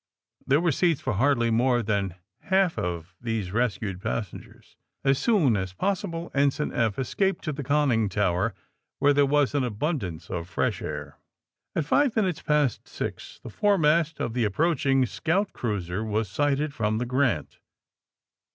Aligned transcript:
There 0.47 0.59
were 0.59 0.71
seats 0.71 0.99
for 0.99 1.13
hardly 1.13 1.51
more 1.51 1.83
than 1.83 2.15
half 2.45 2.75
of 2.79 3.13
these 3.21 3.51
rescued 3.51 4.01
passengers. 4.01 4.75
As 5.03 5.19
soon 5.19 5.55
as 5.55 5.73
possible 5.73 6.31
Ensign 6.33 6.73
Eph 6.73 6.97
escaped 6.97 7.43
to 7.43 7.53
the 7.53 7.63
conning 7.63 8.09
tower, 8.09 8.55
where 8.97 9.13
there 9.13 9.27
was 9.27 9.53
an 9.53 9.61
abund 9.63 10.01
ance 10.01 10.31
of 10.31 10.49
fresh 10.49 10.81
air. 10.81 11.19
At 11.75 11.85
'^YQ 11.85 12.15
minutes 12.15 12.41
past 12.41 12.87
six 12.87 13.39
the 13.43 13.51
foremast 13.51 14.19
of 14.19 14.33
the 14.33 14.43
approaching 14.43 15.05
scout 15.05 15.53
cruiser 15.53 16.03
was 16.03 16.27
sighted 16.27 16.73
from 16.73 16.97
the 16.97 17.05
*^ 17.05 17.07
Grant.'' 17.07 17.59